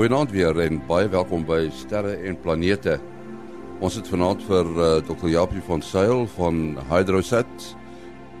[0.00, 2.94] Goeienaand weer en baie welkom by Sterre en Planete.
[3.84, 5.26] Ons het vanaand vir uh, Dr.
[5.28, 7.66] Japie van Sail van Hydrosat,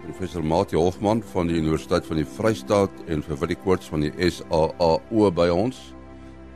[0.06, 4.30] professor Mati Hofman van die Universiteit van die Vrystaat en vir Willie Koorts van die
[4.32, 5.82] SAAO by ons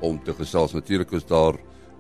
[0.01, 0.73] om te gesels.
[0.73, 1.59] Natuurlik is daar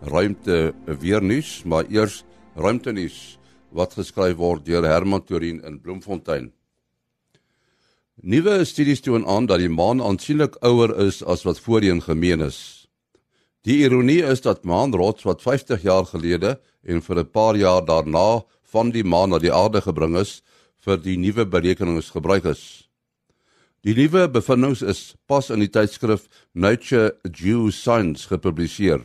[0.08, 2.22] ruimte weer nuus, maar eers
[2.56, 3.36] ruimte nuus
[3.68, 6.54] wat geskryf word deur Herman Torin in Bloemfontein.
[8.24, 12.83] Nuwe studies toon aan dat die maan aansienlik ouer is as wat voorheen gemeen is.
[13.64, 18.44] Die ironie is dat maanrots wat 50 jaar gelede en vir 'n paar jaar daarna
[18.62, 20.42] van die maan na die aarde gebring is,
[20.84, 22.88] vir die nuwe berekenings gebruik is.
[23.80, 29.00] Die nuwe bevindinge is pas in die tydskrif Nature Geoscience gepubliseer.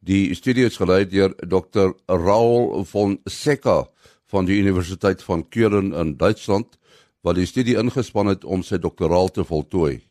[0.00, 1.94] Die studie is gelei deur Dr.
[2.08, 3.86] Raul von Secker
[4.26, 6.78] van die Universiteit van Keulen in Duitsland
[7.22, 10.02] wat die studie ingespan het om sy doktoraal te voltooi.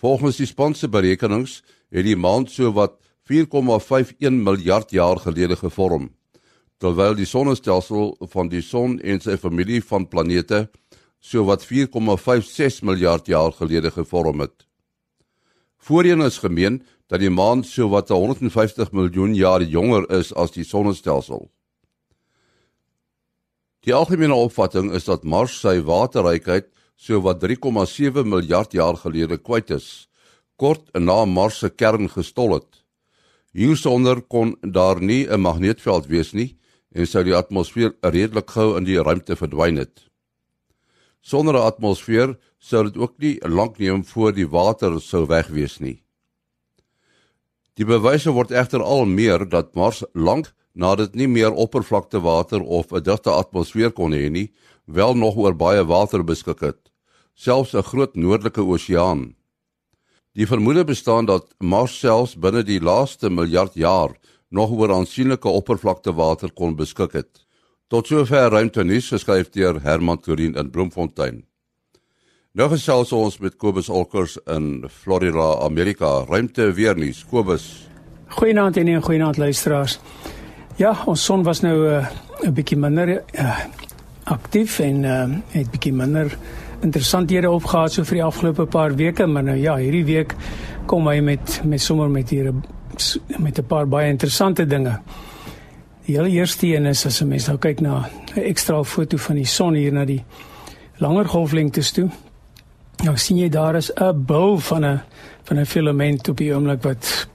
[0.00, 2.98] Volgens die span se berekenings het die maan so wat
[3.30, 6.10] 4,51 miljard jaar gelede gevorm,
[6.78, 10.68] terwyl die sonnestelsel van die son en sy familie van planete
[11.20, 14.66] so wat 4,56 miljard jaar gelede gevorm het.
[15.80, 20.64] Voorheen is gemeen dat die maan so wat 150 miljoen jaar jonger is as die
[20.64, 21.50] sonnestelsel.
[23.84, 26.68] Die algemene opvatting is dat Mars sy waterrykheid
[27.00, 30.09] so wat 3,7 miljard jaar gelede kwyt is,
[30.60, 32.82] kort na Mars se kern gestol het.
[33.56, 36.58] Hiersonder kon daar nie 'n magneetveld wees nie
[36.94, 40.06] en sou die atmosfeer redelik gou in die ruimte verdwyn het.
[41.22, 46.02] Sonder 'n atmosfeer sou dit ook nie lank neem voor die water sou wegwees nie.
[47.74, 52.92] Die bewyse word egter al meer dat Mars lank nadat nie meer oppervlakte water of
[52.92, 54.52] 'n digte atmosfeer kon hê nie,
[54.84, 56.90] wel nog oor baie water beskik het
[57.34, 59.39] selfs 'n groot noordelike oseaan.
[60.32, 64.12] Die vermoede bestaan dat Mars selfs binne die laaste miljard jaar
[64.48, 67.46] nog oor aansienlike oppervlakte water kon beskik het.
[67.90, 71.42] Tot sover ruimte nuus geskryf deur Herman Turin in Bloemfontein.
[72.54, 76.24] Nou gesels ons met Kobus Olkers in Florida, Amerika.
[76.28, 77.24] Ruimte weer nuus.
[77.30, 77.88] Kobus.
[78.28, 79.98] Goeienaand en 'n goeienaand luisteraars.
[80.76, 82.06] Ja, ons son was nou eh,
[82.42, 83.58] 'n uh, bietjie minder uh,
[84.24, 86.38] aktief en uh, het bietjie minder
[86.82, 90.34] interessanthede opgehaal so vir die afgelope paar weke, maar nou ja, hierdie week
[90.86, 92.52] kom hy met met sommer met hier
[93.38, 95.00] met 'n paar baie interessante dinge.
[96.06, 99.36] Die hele eerste een is as 'n mens nou kyk na 'n ekstra foto van
[99.36, 100.24] die son hier na die
[100.98, 102.08] langer golflengtes toe.
[103.04, 105.00] Nou sien jy daar is 'n bou van 'n
[105.44, 107.28] van 'n filament op die oomblik wat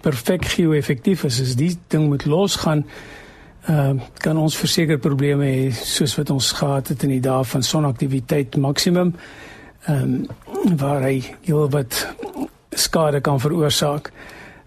[0.00, 1.40] perfek geo-effektief is.
[1.40, 2.84] As die ding moet losgaan,
[3.68, 7.62] uh, kan ons verseker probleme hê soos wat ons gehad het in die dae van
[7.62, 9.14] sonaktiwiteit maksimum
[9.84, 12.06] ehm um, waar hy heel wat
[12.70, 14.12] skade kan veroorsaak.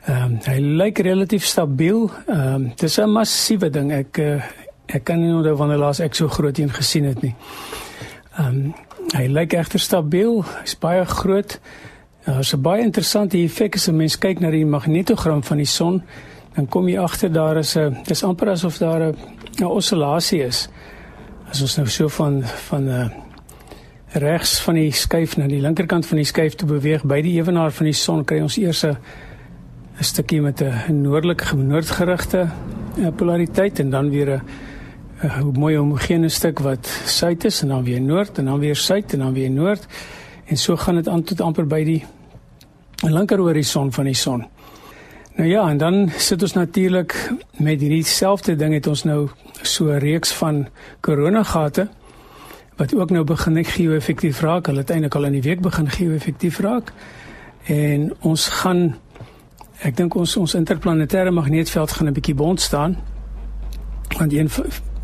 [0.06, 2.12] Ehm um, hy lyk relatief stabiel.
[2.28, 3.92] Ehm um, dis 'n massiewe ding.
[3.92, 4.44] Ek uh,
[4.86, 7.36] ek kan nie onthou wanneer laas ek so groot een gesien het nie.
[8.38, 8.74] Ehm um,
[9.16, 10.44] hy lyk egter stabiel.
[10.62, 11.60] Hy's baie groot.
[12.26, 16.04] Daar's 'n baie interessante effek as 'n mens kyk na die magnetogram van die son
[16.58, 19.16] dan kom jy agter daar is 'n dis amper asof daar 'n
[19.60, 20.70] 'n oscillasie is.
[21.50, 23.12] As ons nou so van van 'n uh, eh,
[24.12, 27.72] regs van die skuif na die linkerkant van die skuif te beweeg by die ewenaar
[27.72, 28.98] van die son kry ons eers 'n
[30.00, 32.48] 'n stukkie met 'n noordelike noordgerigte
[32.98, 34.42] uh, polariteit en dan weer 'n
[35.24, 39.14] 'n mooi homogene stuk wat suid is en dan weer noord en dan weer suid
[39.14, 39.88] en dan weer noord
[40.46, 42.06] en so gaan dit aan tot amper by die
[43.04, 44.46] linker horison van die son.
[45.38, 49.28] Nou ja, en dan sit ons natuurlik met hierdie selfde ding het ons nou
[49.62, 50.68] so 'n reeks van
[51.00, 51.88] koronagate
[52.76, 54.66] wat ook nou begin geo-effektief raak.
[54.66, 56.92] Hulle het eintlik al in die week begin geo-effektief raak.
[57.66, 58.96] En ons gaan
[59.82, 62.98] ek dink ons ons interplanetêre magneetveld gaan 'n bietjie bond staan.
[64.18, 64.50] Want een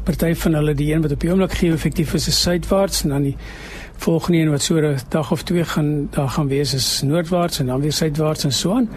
[0.04, 3.22] party van hulle, die een wat op die oomblik geo-effektief is, is suidwaarts en dan
[3.22, 3.38] die
[3.98, 7.66] volgende een wat so 'n dag of twee gaan daar gaan wees is noordwaarts en
[7.66, 8.90] dan weer suidwaarts en so aan.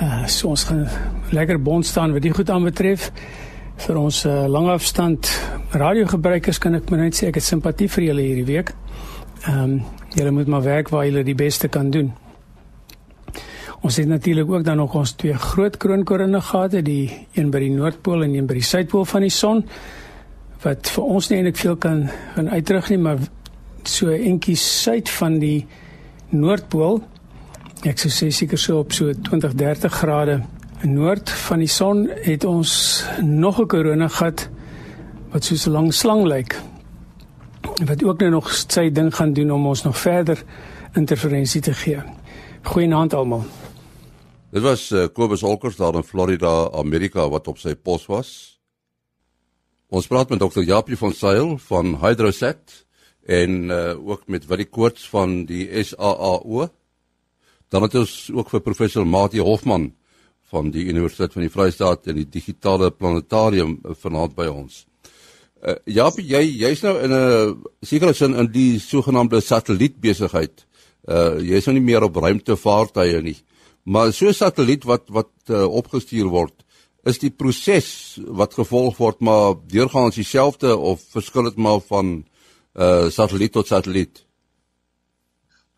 [0.00, 0.86] Uh, so ons gaan
[1.36, 3.10] lekker bond staan wat dit goed aanbetref
[3.84, 5.28] vir ons uh, langafstand
[5.76, 8.72] radiogebruikers kan ek net sê ek het simpatie vir julle hierdie week.
[9.44, 9.74] Ehm um,
[10.10, 12.08] julle moet maar werk waar julle die beste kan doen.
[13.84, 18.24] Ons het natuurlik ook dan nog ons twee groot kroonkoringegate, die een by die noordpool
[18.24, 19.62] en een by die suidpool van die son
[20.64, 22.02] wat vir ons nie eintlik veel kan
[22.34, 23.20] kan uitdruk nie, maar
[23.84, 25.66] so eentjie suid van die
[26.32, 27.02] noordpool
[27.88, 30.40] ek sou sê seker so op so 20 30 grade
[30.84, 34.48] noord van die son het ons nog 'n korona gat
[35.32, 36.60] wat soos 'n lang slang lyk
[37.86, 40.44] wat ook nou nog sy ding gaan doen om ons nog verder
[40.94, 42.02] interferensie te gee.
[42.62, 43.44] Goeienaand almal.
[44.50, 48.60] Dit was uh, Kobus Olkers daar in Florida, Amerika wat op sy pos was.
[49.88, 50.62] Ons praat met Dr.
[50.66, 52.84] Japie van Sail van Hydrosat
[53.26, 56.68] en uh, ook met Willie Koorts van die SAAO.
[57.70, 59.92] Dan het ons ook vir professor Mati Hofman
[60.50, 64.84] van die Universiteit van die Vrystaat en die digitale planetarium vanaand by ons.
[65.60, 70.66] Uh, Japie, jy jy's nou in 'n sekere sin in die sogenaamde satellietbesigheid.
[71.06, 73.36] Uh jy's nou nie meer op ruimtevaartuie nie.
[73.84, 76.54] Maar so 'n satelliet wat wat uh, opgestuur word,
[77.04, 82.24] is die proses wat gevolg word maar deurgaans dieselfde of verskil dit maar van
[82.74, 84.24] uh satelliet tot satelliet?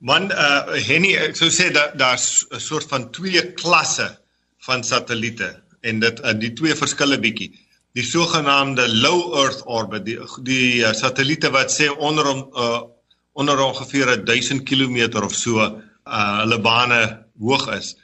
[0.02, 4.08] Man uh Henny, ek sou sê dat daar's 'n soort van twee klasse
[4.66, 7.52] van satelliete en dit uh, die twee verskille bietjie.
[7.94, 12.82] Die sogenaamde low earth orbit, die die uh, satelliete wat sê onder om uh
[13.32, 17.00] onder ongeveer 1000 km of so uh hulle bane
[17.38, 17.94] hoog is.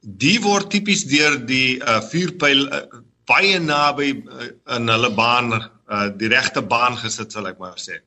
[0.00, 2.84] Die word tipies deur die uh, vuurpyl uh,
[3.24, 8.02] baie naby uh, in hulle baan uh, die regte baan gesit sal ek maar sê.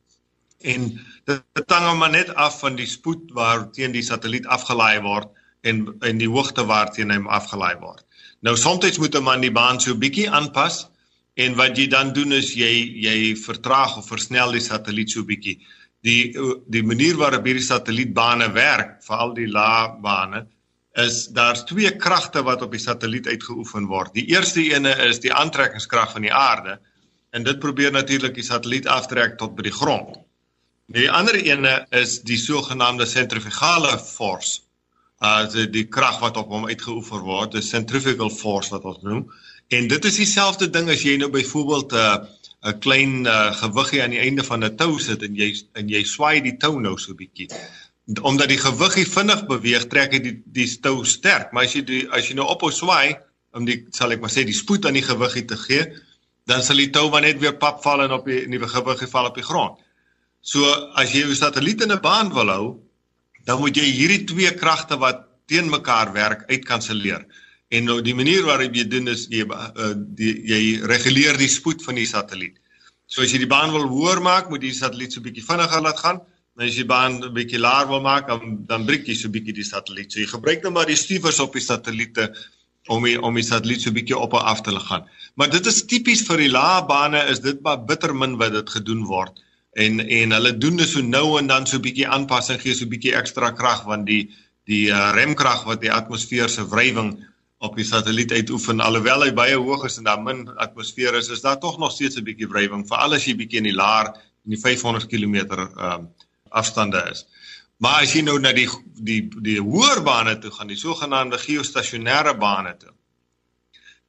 [0.62, 5.28] En dit hang maar net af van die spoed waarteen die satelliet afgelaai word
[5.62, 8.04] en en die hoogte waarteen hy afgelaai word.
[8.42, 10.88] Nou soms moet 'n man die baan so bietjie aanpas
[11.34, 12.72] en wat jy dan doen is jy
[13.06, 15.58] jy vertraag of versnel die satelliet so bietjie.
[16.02, 16.34] Die
[16.66, 20.46] die manier waarop hierdie satellietbane werk, veral die lae bane,
[20.94, 24.12] is daar's twee kragte wat op die satelliet uitgeoefen word.
[24.14, 26.80] Die eerste ene is die aantrekkingskrag van die aarde
[27.32, 30.18] en dit probeer natuurlik die satelliet aftrek tot by die grond.
[30.90, 34.60] Die ander ene is die sogenaamde sentrifugale force.
[35.22, 39.26] Uh die, die krag wat op hom uitgeoefen word, die centrifugal force wat ons noem.
[39.70, 42.16] En dit is dieselfde ding as jy nou byvoorbeeld 'n uh,
[42.62, 46.02] 'n klein uh, gewiggie aan die einde van 'n tou sit en jy en jy
[46.04, 47.48] swaai die tou nou so bietjie
[48.20, 51.52] omdat die gewiggie vinnig beweeg, trek hy die die stou sterk.
[51.52, 53.16] Maar as jy die as jy nou ophou swaai
[53.54, 55.86] om die sal ek maar sê die spoed aan die gewiggie te gee,
[56.50, 59.30] dan sal die tou maar net weer pap val en op die nuwe gewiggie val
[59.30, 59.78] op die grond.
[60.42, 60.66] So
[60.98, 62.66] as jy jou satelliet in 'n baan wil hou,
[63.46, 67.24] dan moet jy hierdie twee kragte wat teen mekaar werk uitkanselleer.
[67.70, 71.82] En nou die manier waarop jy doen is jy uh, die jy reguleer die spoed
[71.86, 72.58] van die satelliet.
[73.06, 75.84] So as jy die baan wil hoër maak, moet jy die satelliet so bietjie vinniger
[75.84, 76.20] laat gaan.
[76.58, 79.36] Nou as jy baan 'n bietjie laer wil maak, dan dan breek jy so 'n
[79.38, 80.12] bietjie die satelliet.
[80.12, 82.34] So jy gebruik nou maar die stuwers op die satelliete
[82.88, 85.06] om die, om die satelliet so 'n bietjie op en af te gaan.
[85.36, 88.70] Maar dit is tipies vir die lae bane is dit maar bitter min wat dit
[88.70, 89.38] gedoen word.
[89.72, 92.84] En en hulle doen dit so nou en dan so 'n bietjie aanpassing gee so
[92.84, 94.30] 'n bietjie ekstra krag want die
[94.64, 97.24] die uh, remkrag wat die atmosfeer se wrywing
[97.58, 101.40] op die satelliet uitoefen alhoewel hy baie hoog is en daar min atmosfeer is, is
[101.40, 104.12] daar tog nog steeds 'n bietjie wrywing veral as jy bietjie in die laer
[104.44, 105.36] in die 500 km
[105.78, 106.08] um,
[106.50, 107.26] afstande is.
[107.76, 112.36] Maar as jy nou na die die die hoër bane toe gaan, die sogenaamde geostasionêre
[112.38, 112.92] bane toe.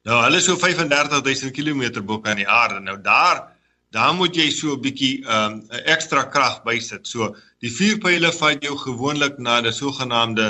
[0.04, 2.80] Nou hulle is so 35000 km bo kan die aarde.
[2.80, 3.53] Nou daar
[3.94, 5.52] daar moet jy so 'n bietjie 'n um,
[5.94, 7.06] ekstra krag bysit.
[7.06, 10.46] So die vuurpyle vat jou gewoonlik na die sogenaamde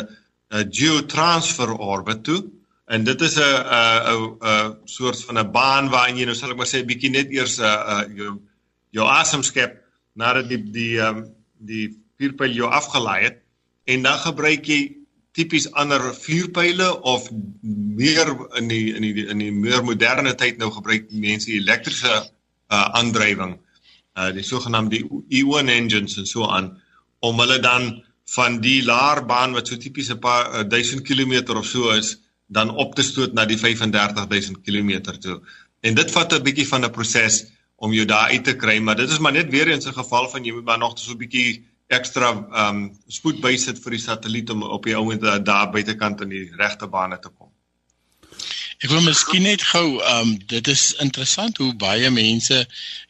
[0.50, 2.41] uh, geotransfer orbit toe.
[2.87, 6.56] En dit is 'n 'n 'n soort van 'n baan waarin jy nou sal ek
[6.56, 8.40] maar sê 'n bietjie net eers 'n uh, uh, jou
[8.90, 9.83] jou asem skep
[10.14, 11.25] nadat die die um,
[11.59, 11.87] die
[12.18, 13.38] vuurpyl jou afgelaai het
[13.85, 14.97] en dan gebruik jy
[15.35, 17.26] tipies ander vuurpyle of
[17.99, 18.30] meer
[18.61, 22.30] in die in die in die meer moderne tyd nou gebruik mense elektriese
[22.75, 23.54] uh aandrywing
[24.19, 25.00] uh die sogenaamde
[25.38, 26.73] E1 engines en so aan
[27.28, 28.04] om hulle dan
[28.37, 32.16] van die laarbaan wat so tipies 'n paar uh, 1000 km of so is
[32.47, 35.40] dan op te stoot na die 35000 km toe.
[35.81, 37.45] En dit vat 'n bietjie van 'n proses
[37.76, 40.28] om jou daar uit te kry, maar dit is maar net weer eens 'n geval
[40.28, 44.00] van jy moet maar nog so 'n bietjie ekstra ehm um, spoed bysit vir die
[44.00, 47.53] satelliet om op die ouend daar buitekant in die regte bane te kom.
[48.83, 52.64] Ek wil miskien net gou ehm um, dit is interessant hoe baie mense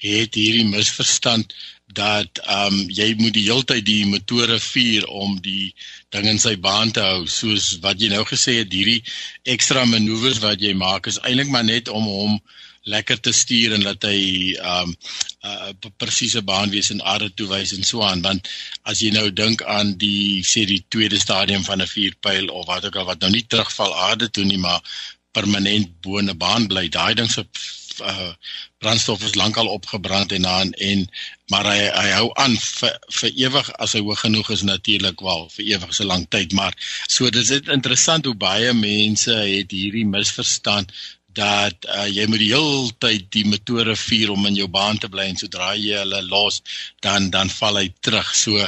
[0.04, 1.54] het hierdie misverstand
[1.94, 5.72] dat ehm um, jy moet die heeltyd die motore vuur om die
[6.16, 7.24] ding in sy baan te hou.
[7.26, 9.00] Soos wat jy nou gesê het hierdie
[9.54, 12.38] ekstra manoeuvres wat jy maak is eintlik maar net om hom
[12.84, 14.96] lekker te stuur en dat hy um 'n
[15.48, 18.22] uh, presiese baan wees en aarde toe wys en so aan.
[18.22, 18.48] Want
[18.82, 22.84] as jy nou dink aan die sê die tweede stadium van 'n vuurpyl of wat
[22.84, 24.80] ook al wat nou nie terugval aarde toe nie maar
[25.36, 26.86] permanent bo 'n baan bly.
[26.88, 27.44] Daai ding se
[28.00, 28.32] uh,
[28.78, 31.06] brandstof is lankal opgebrand en dan en
[31.52, 35.46] maar hy hy hou aan vir vir ewig as hy hoog genoeg is natuurlik wel
[35.56, 36.76] vir ewig so lank tyd maar
[37.08, 40.92] so dis dit interessant hoe baie mense het hierdie misverstand
[41.34, 45.10] dat uh, jy moet die hele tyd die motore vuur om in jou baan te
[45.12, 46.60] bly en sodra jy hulle los
[47.04, 48.34] dan dan val hy terug.
[48.34, 48.58] So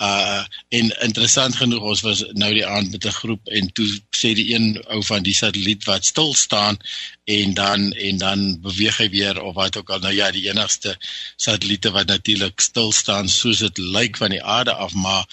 [0.00, 0.42] uh
[0.78, 3.86] en interessant genoeg ons was nou die aand met 'n groep en toe
[4.16, 6.78] sê die een ou van die satelliet wat stil staan
[7.24, 10.96] en dan en dan beweeg hy weer of wat ook al nou ja die enigste
[11.36, 15.24] satelliete wat natuurlik stil staan soos dit lyk van die aarde af maar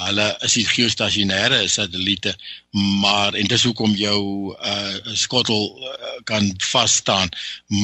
[0.00, 2.32] hulle is die geostasionêre satelliete
[3.02, 4.20] maar en dis hoekom jou
[4.56, 7.28] uh skottel uh, kan vas staan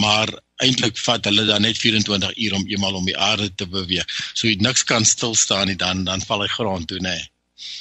[0.00, 0.32] maar
[0.64, 4.06] eintlik vat hulle dan net 24 uur om eenmal om die aarde te beweeg.
[4.34, 7.26] So niks kan stil staan nie dan dan val hy grond toe nê nee.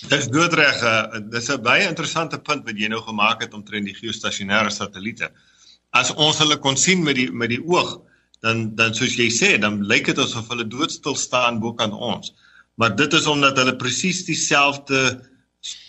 [0.09, 3.97] Dis doodreg uh, dis 'n baie interessante punt wat jy nou gemaak het omtrent die
[3.97, 5.31] geostasionêre satelliete.
[5.93, 8.01] As ons hulle kon sien met die met die oog
[8.41, 12.33] dan dan soos jy sê dan lyk dit asof hulle doodstil staan bo kan ons
[12.77, 15.01] maar dit is omdat hulle presies dieselfde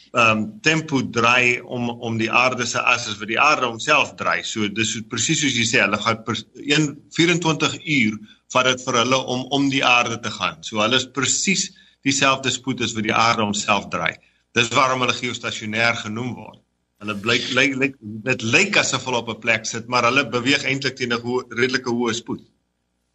[0.08, 4.14] ehm um, tempo draai om om die aarde se as as wat die aarde homself
[4.16, 4.40] draai.
[4.44, 8.16] So dis presies soos jy sê, hulle gaan 1 24 uur
[8.54, 10.56] vat dit vir hulle om om die aarde te gaan.
[10.64, 11.68] So hulle is presies
[12.08, 14.16] dieselfde spoed as wat die aarde homself draai.
[14.56, 16.62] Dis waarom hulle geostasionêr genoem word.
[17.04, 17.98] Hulle blyk lyk lyk
[18.30, 21.20] dit lyk asof hulle op 'n plek sit, maar hulle beweeg eintlik teen 'n
[21.52, 22.48] redelike hoë spoed.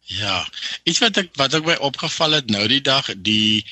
[0.04, 0.48] Ja,
[0.82, 3.64] iets wat ek wat ek my opgeval het nou die dag die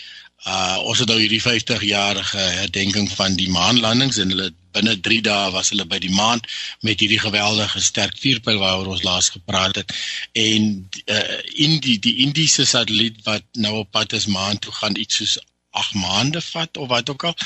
[0.48, 5.20] uh ons het nou hierdie 50 jarige herdenking van die maanlandings en hulle binne 3
[5.28, 6.40] dae was hulle by die maan
[6.88, 9.94] met hierdie geweldige sterk vuurpyl waaroor ons laas gepraat het
[10.32, 10.72] en
[11.04, 15.20] uh in die die Indiese satelliet wat nou op pad is maan toe gaan iets
[15.20, 15.38] soos
[15.72, 17.36] 8 maande vat of wat ook al.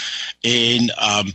[0.41, 1.35] En um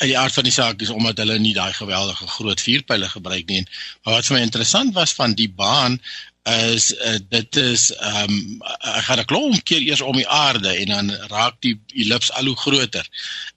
[0.00, 3.64] die aard van die saak is omdat hulle nie daai geweldige groot vuurpyle gebruik nie.
[4.02, 6.00] Maar wat vir my interessant was van die baan
[6.48, 10.72] is uh, dit is ehm um, ek gaan 'n klomp keer eers om die aarde
[10.72, 13.06] en dan raak die ellips al hoe groter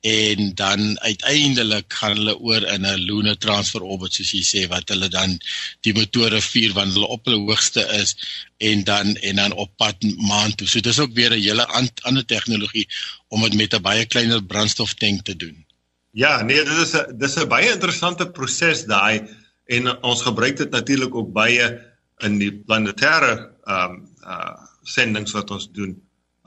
[0.02, 4.90] en dan uiteindelik gaan hulle oor in 'n lunar transfer orbit soos jy sê wat
[4.90, 5.40] hulle dan
[5.82, 8.16] die motore vuur wanneer hulle op hulle hoogste is
[8.58, 10.68] en dan en dan op pad maan toe.
[10.68, 11.66] So dis ook weer 'n hele
[12.02, 12.88] ander tegnologie
[13.28, 15.66] om dit met 'n baie kleiner brandstoftank te doen.
[16.12, 19.24] Ja, nee, dit is 'n dis 'n baie interessante proses daai
[19.66, 21.93] en ons gebruik dit natuurlik ook baie
[22.24, 23.34] in die planetêre
[23.68, 25.94] ehm um, uh sendings wat ons doen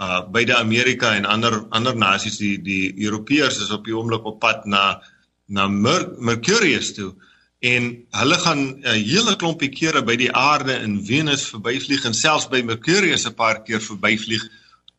[0.01, 4.41] uh beide Amerika en ander ander nasies die die Europeërs is op die oomblik op
[4.41, 5.01] pad na
[5.47, 7.15] na Mer Mercurius toe
[7.65, 12.15] en hulle gaan 'n uh, hele klompie kere by die aarde en Venus verbyvlieg en
[12.15, 14.45] selfs by Mercurius 'n paar keer verbyvlieg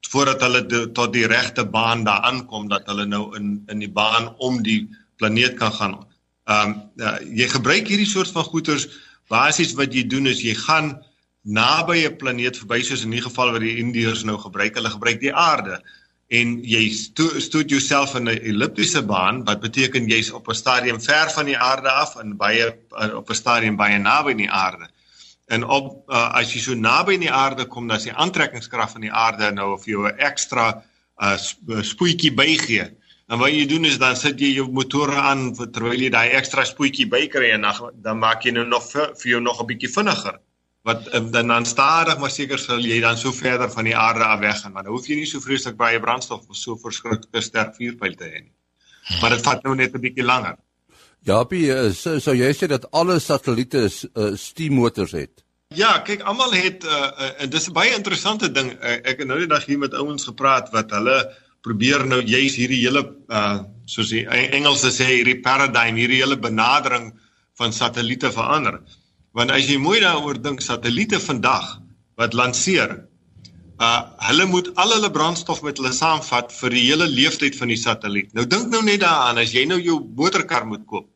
[0.09, 3.91] voordat hulle de, tot die regte baan daar aankom dat hulle nou in in die
[3.91, 5.95] baan om die planeet kan gaan.
[6.45, 8.87] Ehm um, uh, jy gebruik hierdie soort van goeters
[9.29, 10.97] basies wat jy doen is jy gaan
[11.43, 14.75] naby 'n planeet verby soos in die geval wat die Indiërs nou gebruik.
[14.75, 15.81] Hulle gebruik die aarde
[16.27, 21.29] en jy stoot jouself in 'n elliptiese baan wat beteken jy's op 'n stadium ver
[21.31, 22.75] van die aarde af en baie
[23.15, 24.89] op 'n stadium baie naby aan die aarde.
[25.47, 28.91] En op uh, as jy so naby aan die aarde kom, dan is die aantrekkingskrag
[28.91, 30.83] van die aarde nou of jy 'n ekstra
[31.21, 31.37] uh,
[31.81, 32.91] spoetjie bygee.
[33.27, 36.63] En wat jy doen is dan sit jy jou motor aan terwyl jy daai ekstra
[36.67, 39.91] spoetjie bykry en dan dan maak jy nou nog vir, vir jou nog 'n bietjie
[39.91, 40.37] vinniger.
[40.87, 44.23] Wat eh, dan dan stadig maar seker sal jy dan so verder van die aarde
[44.23, 44.73] af weg gaan.
[44.73, 48.39] Dan hoef jy nie so vreeslik baie brandstof of so verskriklike sterk vuurpyl te hê
[48.45, 48.53] nie.
[49.21, 50.55] Maar dit vat nou net 'n bietjie langer.
[51.23, 55.43] Ja, Pie, eh, so, so jy sê dat alle satelliete uh, steammotors het.
[55.75, 57.11] Ja, kyk, almal het uh,
[57.43, 58.71] uh, dis 'n baie interessante ding.
[58.71, 61.17] Uh, ek het nou die dag hier met ouens gepraat wat hulle
[61.65, 67.13] probeer nou juis hierdie hele uh soos die Engelse sê hierdie paradigm, hierdie hele benadering
[67.55, 68.81] van satelliete verander.
[69.31, 71.77] Want as jy mooi daaroor dink, satelliete vandag
[72.19, 72.97] wat lanseer,
[73.79, 77.79] uh hulle moet al hulle brandstof met hulle saamvat vir die hele lewensduur van die
[77.79, 78.33] satelliet.
[78.35, 81.07] Nou dink nou net daaraan as jy nou jou motorkar moet koop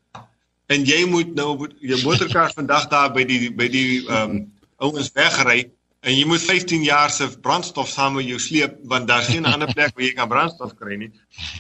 [0.72, 4.42] en jy moet nou jou motorkar vandag daar by die by die um
[4.82, 5.66] ouens wegry
[6.02, 9.70] en jy moet 15 jaar se brandstof saam met jou sleep want daar's geen ander
[9.76, 11.12] plek waar jy kan brandstof kry nie.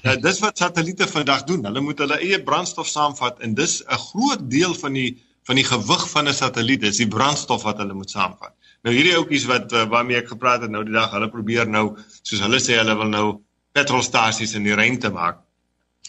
[0.06, 1.66] Nou dis wat satelliete vandag doen.
[1.70, 5.12] Hulle moet hulle eie brandstof saamvat en dis 'n groot deel van die
[5.50, 8.54] van die gewig van 'n satelliet is die brandstof wat hulle moet saamvat.
[8.82, 11.98] Nou hierdie ouetjies wat uh, waarmee ek gepraat het nou die dag, hulle probeer nou
[12.22, 13.28] soos hulle sê hulle wil nou
[13.72, 15.38] petrolstasies in die ruimte maak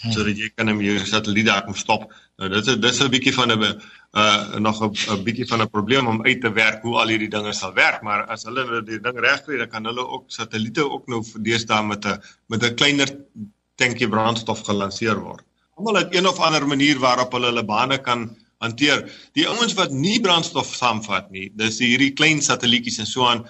[0.00, 2.08] sodat jy kan hom jou satelliet daar kom stop.
[2.40, 3.80] Nou dit is dis 'n bietjie van 'n
[4.12, 7.52] uh nog 'n bietjie van 'n probleem om uit te werk hoe al hierdie dinge
[7.52, 11.24] sal werk, maar as hulle die ding regkry, dan kan hulle ook satelliete ook nou
[11.38, 13.08] deesdae met 'n met 'n kleiner
[13.76, 15.44] tankie brandstof gelanseer word.
[15.76, 19.10] Almal het een of ander manier waarop hulle hulle bane kan hanteer.
[19.32, 23.46] Die ouens wat nie brandstof saamvat nie, dis hierdie klein satellietjies en so aan,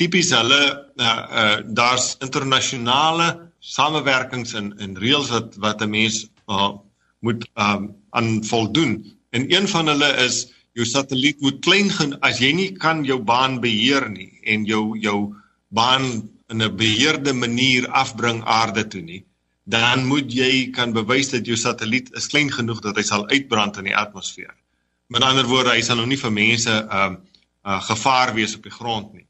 [0.00, 0.62] tipies hulle
[0.96, 3.28] uh uh daar's internasionale
[3.60, 6.72] samewerkings en en reëls wat wat 'n mens uh
[7.24, 8.92] moet um aan voldoen.
[9.30, 13.18] En een van hulle is jou satelliet moet klein gaan as jy nie kan jou
[13.18, 15.34] baan beheer nie en jou jou
[15.68, 19.24] baan in 'n beheerde manier afbring aarde toe nie
[19.64, 23.80] dan moet jy kan bewys dat jou satelliet is klein genoeg dat hy sal uitbrand
[23.80, 24.52] in die atmosfeer.
[25.08, 27.16] Met ander woorde, hy sal nou nie vir mense 'n uh,
[27.64, 29.26] uh, gevaar wees op die grond nie.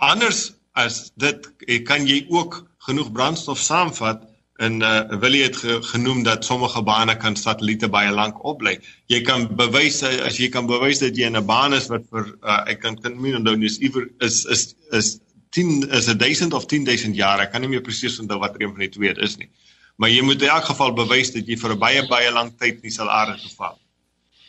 [0.00, 4.22] Anders as dit eh, kan jy ook genoeg brandstof saamvat
[4.60, 8.74] en uh, Willie het ge, genoem dat sommige bane kan satelliete baie lank opbly.
[9.08, 12.28] Jy kan bewys as jy kan bewys dat jy in 'n baan is wat vir
[12.44, 13.78] uh, ek kan kan nie onthou nie is
[14.20, 15.08] is is is
[15.56, 17.40] 10 is 'n 1000 of 10000 jaar.
[17.40, 19.48] Ek kan nie meer presies onthou wat een van die twee is nie.
[19.96, 22.82] Maar jy moet in elk geval bewys dat jy vir 'n baie baie lang tyd
[22.82, 23.80] nie sal aarde toe val.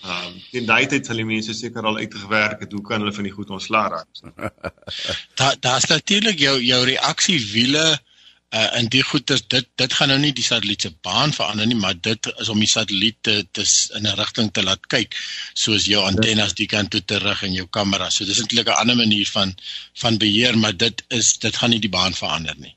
[0.02, 3.14] Ehm um, in daai tyd sal die mense seker al uitgewerk het hoe kan hulle
[3.14, 4.08] van die goed ontslaa raak.
[5.40, 7.86] Daar daar's natuurlik jou jou reaksiewiele
[8.52, 11.78] uh in die goeie dit dit gaan nou nie die satelliet se baan verander nie
[11.84, 15.16] maar dit is om die satelliet te dis in 'n rigting te laat kyk
[15.54, 18.82] soos jou antennes die kant toe te rig en jou kamera so dis eintlik 'n
[18.82, 19.56] ander manier van
[20.04, 22.76] van beheer maar dit is dit gaan nie die baan verander nie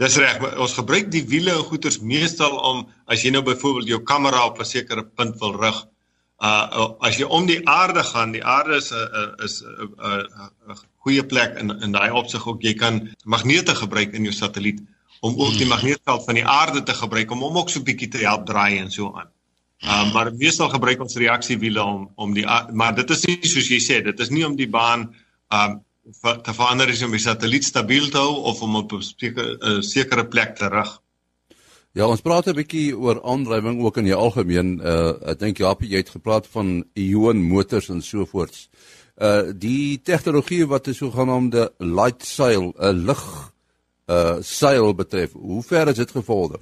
[0.00, 4.02] Dis reg ons gebruik die wiele en goeters meestal om as jy nou byvoorbeeld jou
[4.12, 5.86] kamera op 'n sekere punt wil rig
[6.40, 9.92] uh as jy om die aarde gaan die aarde is 'n is 'n
[10.68, 14.80] 'n goeie plek in in daai opsig ook jy kan magnete gebruik in jou satelliet
[15.20, 15.68] om ook die hmm.
[15.68, 18.90] magneetveld van die aarde te gebruik om hom ook so bietjie te help draai en
[18.90, 19.28] so aan.
[19.80, 23.80] Uh, maar meestal gebruik ons reaksiewiele om om die maar dit is nie soos jy
[23.80, 25.14] sê dit is nie om die baan
[25.48, 25.80] um
[26.20, 30.26] te verander is om die satelliet stabiel te hou of om op 'n sekere, sekere
[30.26, 31.00] plek te rig.
[31.92, 34.78] Ja, ons praat 'n bietjie oor aandrywing ook in die algemeen.
[34.78, 38.68] Uh ek dink Japie jy het gepraat van ion motors en so voorts.
[39.18, 43.52] Uh die tegnologie wat 'n sogenaamde light sail, 'n uh, lig
[44.06, 46.60] uh seil betref, hoe ver is dit gevorder?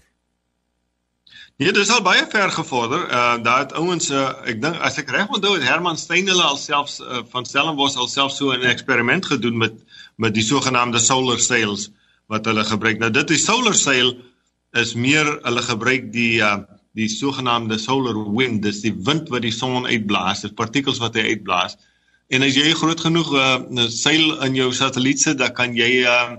[1.56, 3.04] Nee, dit is al baie ver gevorder.
[3.10, 6.42] Uh daar het ouens uh, ek dink as ek reg onthou het Herman Steyn hulle
[6.42, 9.74] alselfs uh, van Stellenbosch alself so 'n eksperiment gedoen met
[10.16, 11.90] met die sogenaamde solar sails
[12.26, 12.98] wat hulle gebruik.
[12.98, 14.16] Nou dit is solar sail
[14.80, 16.58] is meer hulle gebruik die uh
[16.98, 21.28] die sogenaamde solar wind, dis die wind wat die son uitblaas, dis partikels wat hy
[21.36, 21.76] uitblaas.
[22.34, 26.38] En as jy groot genoeg uh seil in jou satelliet sit, dan kan jy uh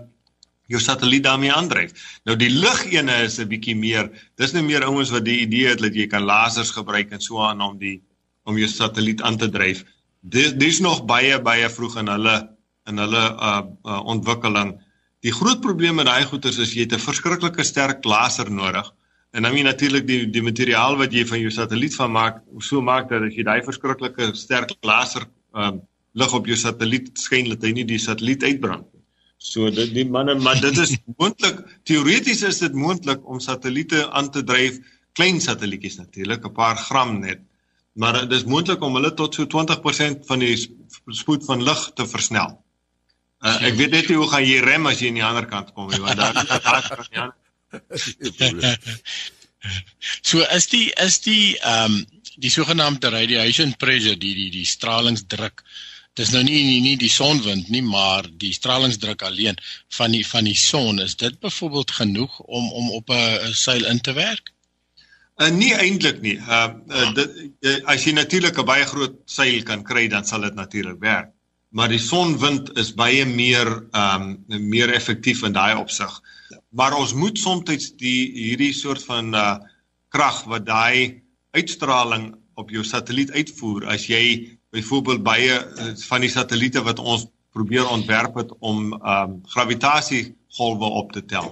[0.69, 1.93] jou satelliet daarmee aandryf.
[2.29, 4.09] Nou die lugene is 'n bietjie meer.
[4.37, 7.41] Dis nou meer ouens wat die idee het dat jy kan lasers gebruik en so
[7.41, 8.01] aan om die
[8.45, 9.83] om jou satelliet aan te dryf.
[10.21, 12.49] Dis dis nog baie baie vroeg in hulle
[12.87, 14.77] in hulle uh, uh ontwikkeling.
[15.25, 18.87] Die groot probleem met daai goeters is jy het 'n verskriklike sterk laser nodig.
[19.31, 22.81] En dan moet natuurlik die die materiaal wat jy van jou satelliet van maak, so
[22.81, 25.71] maak dat as jy daai verskriklike sterk laser uh
[26.13, 29.03] lig op jou satelliet skyn, dat hy nie die satelliet uitbrand nie.
[29.37, 34.31] So dit die manne, maar dit is moontlik teoreties is dit moontlik om satelliete aan
[34.31, 34.79] te dryf,
[35.13, 37.39] klein satellietjies natuurlik, 'n paar gram net.
[37.93, 40.57] Maar dit is moontlik om hulle tot so 20% van die
[41.07, 42.57] spoed van lig te versnel.
[43.39, 45.73] Uh, ek weet net nie hoe gaan jy rem as jy aan die ander kant
[45.73, 47.35] kom nie, want daar daar kan jy aan.
[50.21, 52.05] So is die is die ehm um,
[52.39, 55.63] die sogenaamde radiation pressure die die die stralingsdruk
[56.19, 59.59] dis nou nie nie, nie die sonwind nie, maar die stralingsdruk alleen
[59.97, 64.01] van die van die son is dit byvoorbeeld genoeg om om op 'n seil in
[64.01, 64.51] te werk?
[65.39, 66.35] Uh, nie eintlik nie.
[66.35, 70.41] Uh, uh dit uh, as jy natuurlik 'n baie groot seil kan kry, dan sal
[70.41, 71.31] dit natuurlik werk.
[71.69, 74.29] Maar die sonwind is baie meer um
[74.71, 76.11] meer effektief in daai opsig.
[76.73, 79.57] Maar ons moet soms die hierdie soort van uh
[80.09, 81.21] krag wat daai
[81.53, 87.27] uitstraling op jou satelliet uitvoer as jy byvoorbeeld baie uh, van die satelliete wat ons
[87.53, 91.49] probeer ontwerp het om ehm um, gravitasiegolwe op te tel.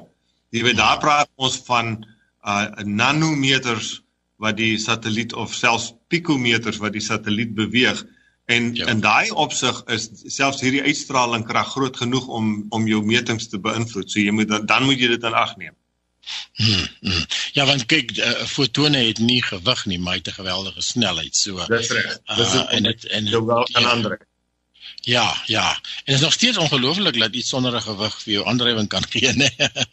[0.50, 1.98] Jy weet daar praat ons van
[2.46, 4.02] uh nanometers
[4.38, 8.06] wat die satelliet of selfs pikometers wat die satelliet beweeg
[8.48, 8.86] en ja.
[8.88, 14.08] in daai opsig is selfs hierdie uitstralingkrag groot genoeg om om jou metings te beïnvloed.
[14.12, 15.76] So jy moet dan, dan moet jy dit in ag neem.
[16.60, 17.26] Hmm, hmm.
[17.56, 21.36] Ja, want kyk, uh, fotone het nie gewig nie, maar het 'n geweldige snelheid.
[21.36, 22.18] So Dis reg.
[22.40, 24.24] Dis uh, en dit en jou wel kan ja, aandryf.
[25.02, 25.68] Ja, ja.
[25.76, 29.04] En dit is nog steeds ongelooflik dat iets sonder 'n gewig vir jou aandrywing kan
[29.10, 29.50] gee, né?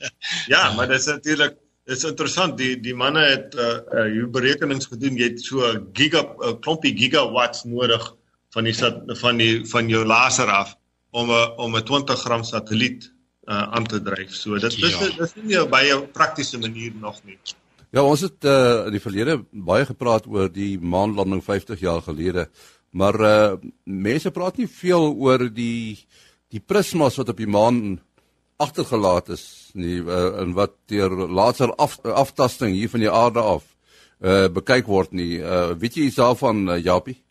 [0.54, 4.28] ja, maar dit is natuurlik Dit is interessant die die manne het uh uh hoe
[4.32, 8.14] berekenings gedoen jy het so giga uh, klompie gigawatts nodig
[8.54, 8.74] van die
[9.20, 10.76] van die van jou laser af
[11.10, 13.12] om 'n om 'n 20 gram satelliet
[13.44, 14.34] uh, aan te dryf.
[14.34, 14.86] So dit ja.
[14.86, 17.38] is dis nie 'n baie praktiese manier nog nie.
[17.90, 22.48] Ja, ons het uh, in die verlede baie gepraat oor die maanlanding 50 jaar gelede,
[22.90, 26.06] maar uh, mense praat nie veel oor die
[26.50, 28.00] die prismas wat op die maan
[28.56, 33.64] agtergelaat is nie uh, en wat deur later af, aftasting hier van die aarde af
[34.20, 35.38] uh, bekyk word nie.
[35.38, 37.23] Uh, weet jy iets daarvan uh, Japie?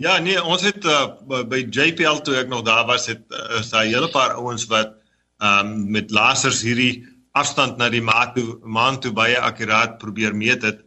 [0.00, 3.68] Ja, nee, ons het uh, by JPL toe ek nog daar was, het uh, is
[3.68, 4.94] daar 'n hele paar ouens wat
[5.38, 10.36] ehm um, met lasers hierdie afstand na die maan toe maan toe baie akkuraat probeer
[10.36, 10.80] meet het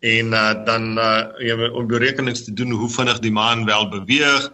[0.00, 4.50] en uh, dan uh, jy om berekenings te doen hoe vinnig die maan wel beweeg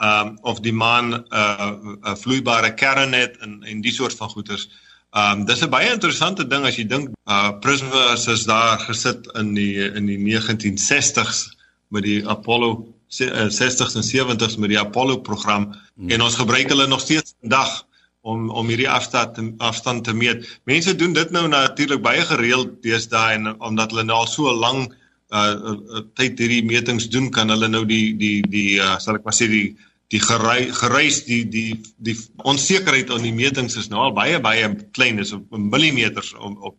[0.00, 1.72] ehm um, of die maan 'n uh,
[2.04, 4.68] uh, vloeibare kern het en en die soort van goeters.
[5.12, 9.28] Ehm um, dis 'n baie interessante ding as jy dink uh Prismas is daar gesit
[9.36, 11.52] in die in die 1960s
[11.88, 16.10] met die Apollo 60s en 70s met die Apollo program hmm.
[16.10, 17.86] en ons gebruik hulle nog steeds vandag
[18.20, 20.46] om om hierdie afstand te, afstand te meet.
[20.64, 24.94] Mense doen dit nou natuurlik baie gereeld deesdae en omdat hulle nou al so lank
[25.32, 29.26] uh, uh tyd hierdie metings doen kan hulle nou die die die uh, sal ek
[29.26, 29.68] maar sê die
[30.10, 32.16] die gereis die die die
[32.50, 36.76] onsekerheid aan die metings is nou al baie baie klein is op millimeters op op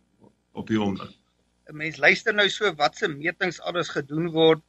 [0.52, 1.08] op die onder.
[1.68, 4.60] 'n Mens luister nou so watse metings alles gedoen word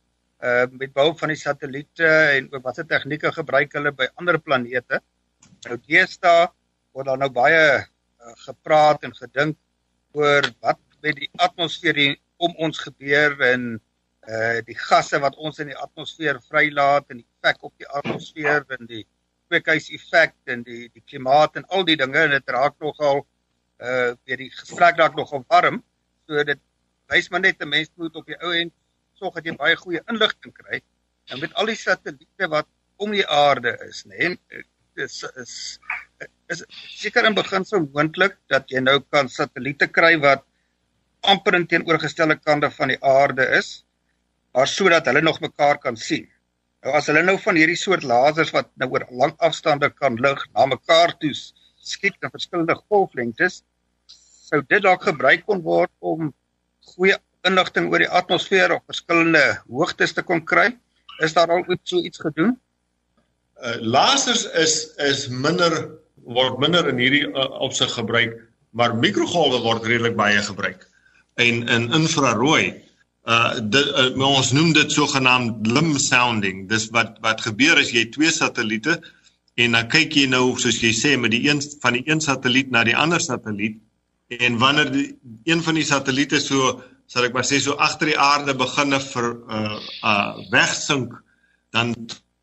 [0.43, 4.99] uh met behulp van die satelliete en oor watter tegnieke gebruik hulle by ander planete.
[5.69, 6.49] Nou deesdae
[6.93, 9.57] word daar nou baie uh, gepraat en gedink
[10.19, 13.73] oor wat met die atmosfeer hier om ons gebeur en
[14.23, 18.63] uh die gasse wat ons in die atmosfeer vrylaat en die effek op die atmosfeer
[18.77, 19.03] en die
[19.51, 23.25] kweekhuiseffek en die die klimaat en al die dinge en dit raak nogal
[23.83, 25.81] uh weer die gesprek raak nogal warm
[26.27, 26.61] so dit
[27.11, 28.71] wys maar net 'n mens moet op die ou end
[29.23, 30.81] sorg dat jy baie goeie inligting kry
[31.31, 32.67] en met al die satelliete wat
[33.03, 34.63] om die aarde is nê nee,
[35.05, 35.53] is is
[36.53, 36.63] is
[36.97, 40.43] seker in beginsel moontlik dat jy nou kan satelliete kry wat
[41.33, 43.71] amper in teenoorgestelde kante van die aarde is
[44.53, 46.27] maar sodat hulle nog mekaar kan sien.
[46.85, 50.43] Nou as hulle nou van hierdie soort lasers wat nou oor lang afstande kan lig
[50.53, 53.63] na mekaar toe skiet in verskillende golflengtes
[54.49, 56.29] sou dit dalk gebruik kon word om
[56.93, 60.71] goeie inligting oor die atmosfeer op verskillende hoogtes te kon kry.
[61.23, 62.55] Is daar al so iets gedoen?
[63.63, 65.75] Uh lasers is is minder
[66.23, 68.39] word minder in hierdie uh, opsig gebruik,
[68.71, 70.87] maar mikrogolwe word redelik baie gebruik.
[71.35, 72.73] En in infrarooi
[73.23, 76.67] uh dit uh, ons noem dit sogenaamd limb sounding.
[76.69, 78.99] Dis wat wat gebeur as jy twee satelliete
[79.61, 82.71] en dan kyk jy nou soos jy sê met die een van die een satelliet
[82.73, 83.77] na die ander satelliet
[84.33, 85.07] en wanneer die
[85.45, 86.81] een van die satelliete so
[87.13, 89.79] sal ek maar sê so agter die aarde beginne vir uh
[90.11, 91.13] uh wegsink
[91.75, 91.93] dan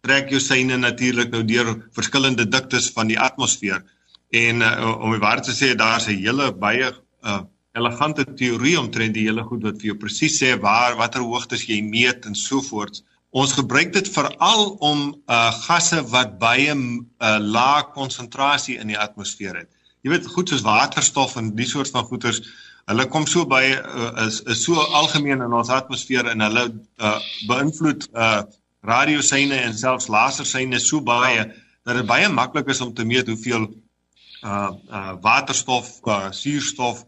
[0.06, 3.82] trek jou syne natuurlik nou deur verskillende diktes van die atmosfeer.
[4.30, 6.92] En uh, om die waarheid te sê, daar's 'n hele baie
[7.24, 7.42] uh
[7.74, 11.82] elegante teorie omtrent die hele goed wat vir jou presies sê waar watter hoogtes jy
[11.82, 13.02] meet en so voort.
[13.30, 19.62] Ons gebruik dit veral om uh gasse wat baie uh lae konsentrasie in die atmosfeer
[19.62, 19.70] het.
[20.02, 22.40] Jy weet goed soos waterstof en die soort van goeters,
[22.86, 26.64] hulle kom so baie uh, is is so algemeen in ons atmosfeer en hulle
[26.98, 28.42] uh beïnvloed uh
[28.86, 31.44] radiosyne en selfs lasersyne so baie
[31.84, 33.68] dat dit baie maklik is om te meet hoeveel
[34.44, 37.04] uh uh waterstof, uh, suurstof,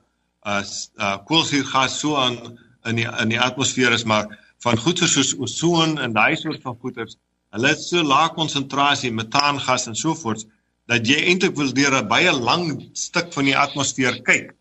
[0.46, 0.62] uh,
[0.98, 2.38] uh koolsuurgas so aan
[2.84, 4.28] in die in die atmosfeer is maar
[4.62, 7.16] van goeie soos ozon en daai soort van goeters.
[7.52, 10.44] Hulle het so lae konsentrasie metaangas en so voort
[10.90, 14.52] dat jy eintlik wil deur 'n baie lang stuk van die atmosfeer kyk.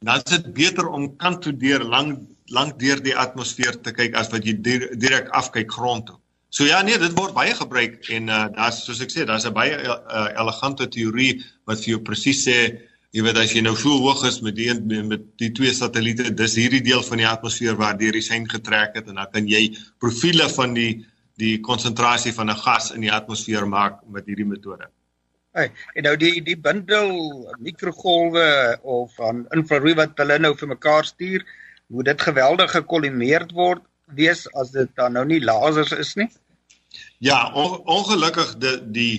[0.00, 2.20] Dan is dit beter om kant toe deur lank
[2.52, 6.18] lank deur die atmosfeer te kyk as wat jy direk afkyk grond toe.
[6.54, 9.54] So ja nee, dit word baie gebruik en uh daar's soos ek sê, daar's 'n
[9.54, 12.58] baie uh, elegante teorie wat vir jou presies sê,
[13.14, 16.54] jy weet as jy nou so hoog is met die met die twee satelliete, dis
[16.54, 19.64] hierdie deel van die atmosfeer waar deur die sein getrek het en dan kan jy
[19.98, 21.04] profile van die
[21.38, 24.86] die konsentrasie van 'n gas in die atmosfeer maak met hierdie metode.
[25.54, 27.12] Hey, en nou die die bundel
[27.62, 28.46] mikrogolwe
[28.82, 31.44] of van infrarooi wat hulle nou vir mekaar stuur,
[31.94, 33.84] moet dit geweldig gekolimeerd word
[34.18, 36.26] wees as dit dan nou nie lasers is nie.
[37.22, 39.14] Ja, on, ongelukkig die die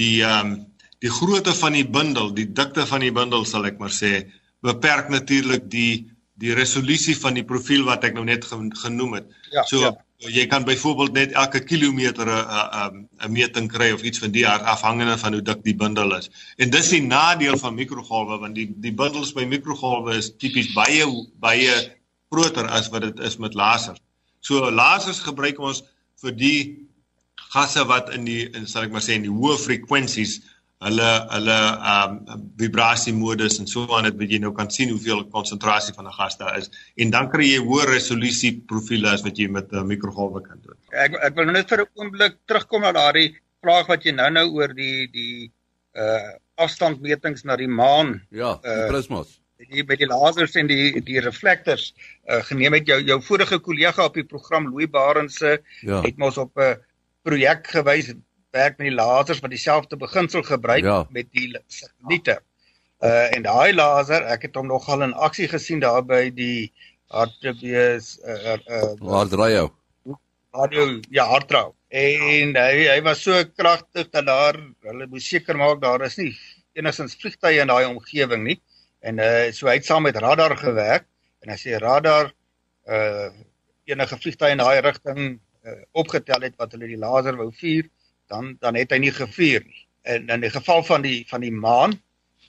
[0.00, 0.56] die ehm um,
[1.04, 4.22] die grootte van die bundel, die dikte van die bundel sal ek maar sê,
[4.64, 6.06] beperk natuurlik die
[6.42, 8.46] die resolusie van die profiel wat ek nou net
[8.82, 9.30] genoem het.
[9.52, 9.92] Ja, so ja.
[10.18, 14.62] jy kan byvoorbeeld net elke kilometer 'n 'n meting kry of iets van die aard
[14.62, 16.30] afhangende van hoe dik die bundel is.
[16.56, 21.06] En dis die nadeel van mikrogolwe want die die bundels by mikrogolwe is tipies baie
[21.38, 21.74] baie
[22.30, 24.00] groter as wat dit is met lasers.
[24.40, 25.84] So lasers gebruik ons
[26.22, 26.88] vir die
[27.54, 30.40] gasse wat in die in sal ek maar sê in die hoë frekwensies
[30.82, 34.90] hulle hulle ehm um, vibrasie modus en so aan dit wat jy nou kan sien
[34.90, 39.22] hoeveel konsentrasie van 'n gas daar is en dan kry jy hoë resolusie profile as
[39.22, 40.76] wat jy met 'n uh, mikrogolwe kan doen.
[40.92, 44.74] Ek ek wil net vir 'n oomblik terugkom na daardie vraag wat jy nou-nou oor
[44.74, 45.52] die die
[45.94, 48.20] uh afstandmetings na die maan.
[48.30, 49.40] Ja, die uh, prismas.
[49.58, 51.94] Die by die lasers en die die reflektors
[52.30, 56.02] uh geneem het jou jou vorige kollega op die program Louis Barense ja.
[56.02, 56.76] het mos op 'n uh,
[57.22, 58.12] projek gewys
[58.54, 61.04] werk met die lasers wat dieselfde beginsel gebruik Ja.
[61.10, 62.38] met die satelliete.
[63.02, 66.70] Uh en daai laser, ek het hom nogal in aksie gesien daar by die
[67.10, 69.70] hartbees uh uh Waar draai jou?
[70.54, 71.72] radio ja hartrou.
[71.90, 74.54] En hy hy was so kragtig dat daar
[74.86, 76.30] hulle moes seker maak daar is nie
[76.78, 78.60] enigstens vliegtye in daai omgewing nie.
[79.02, 81.06] En uh so hy het saam met radar gewerk
[81.42, 82.30] en as jy radar
[82.86, 83.30] uh
[83.90, 85.20] enige vliegtye in daai rigting
[85.66, 87.84] uh, opgetel het wat hulle die laser wou vuur,
[88.28, 89.86] dan dan het hy nie gevuur nie.
[90.02, 91.94] En in die geval van die van die maan,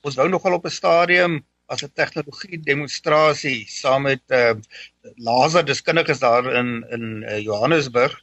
[0.02, 4.54] ons wou nogal op 'n stadium as 'n tegnologie demonstrasie saam met uh
[5.16, 8.14] laserdeskundiges daar in in uh, Johannesburg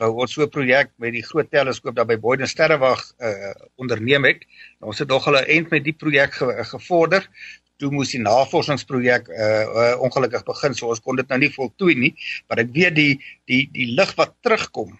[0.00, 4.24] wou ons so 'n projek met die groot teleskoop daar by Boyden Sterrewag uh onderneem
[4.24, 4.46] het.
[4.80, 7.28] Ons het nog hulle eind met die projek ge, gevorder.
[7.76, 11.94] Toe moes die navorsingsprojek uh, uh ongelukkig begin, so ons kon dit nou nie voltooi
[11.94, 12.14] nie,
[12.48, 14.98] maar ek weet die die die lig wat terugkom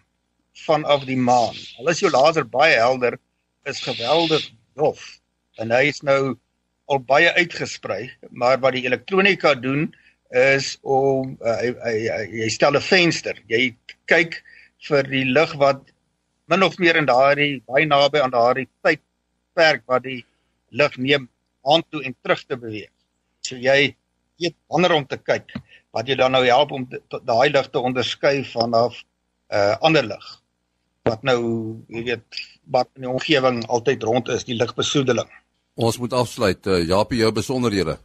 [0.67, 1.57] vanaf die maan.
[1.79, 3.19] Al is jou laser baie helder,
[3.69, 5.03] is geweldig dof.
[5.61, 6.37] En hy is nou
[6.91, 9.91] al baie uitgesprei, maar wat die elektronika doen
[10.37, 13.39] is om uh, hy, hy, hy, hy stel 'n venster.
[13.51, 13.75] Jy
[14.11, 14.41] kyk
[14.89, 15.83] vir die lig wat
[16.51, 20.25] min of meer in daardie baie naby aan daardie tydperk wat die
[20.71, 21.29] lig neem
[21.67, 22.91] aan toe en terug te beweeg.
[23.47, 23.95] So jy
[24.41, 25.53] weet wanneer om te kyk
[25.95, 29.03] wat jy dan nou help om daai lig te onderskei vanaf
[29.51, 30.27] uh ander lig
[31.11, 31.41] wat nou
[31.91, 32.23] jy weet
[32.71, 35.31] wat in die omgewing altyd rond is, die ligbesoedeling.
[35.81, 36.67] Ons moet afsluit.
[36.67, 37.99] Uh, Japie, jou besonderhede.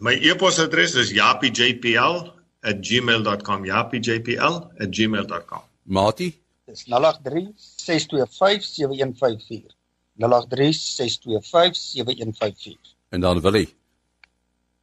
[0.00, 3.64] My e-posadres is japijpl@gmail.com.
[3.68, 5.60] japijpl@gmail.com.
[5.82, 9.74] Mati, Dis 083 625 7154.
[10.16, 12.94] 083 625 7154.
[13.08, 13.74] en dan Willie.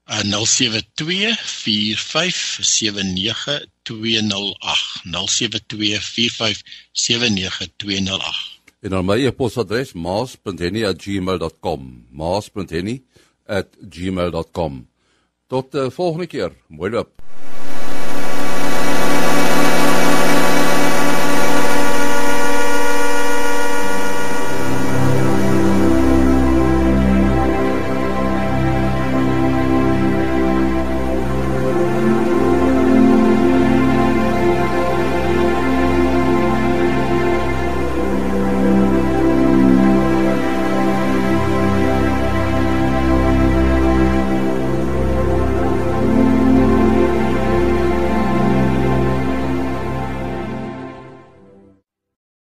[0.10, 0.34] Uh, 0724579208
[8.26, 12.06] 0724579208 En dan my e-posadres maas.henny@gmail.com.
[12.10, 14.88] maas.henny@gmail.com.
[15.48, 16.52] Tot uh, volgende keer.
[16.67, 17.22] Mooi loop.